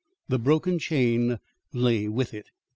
The 0.29 0.39
broken 0.39 0.79
chain 0.79 1.37
lay 1.73 2.07
with 2.07 2.33
it. 2.33 2.47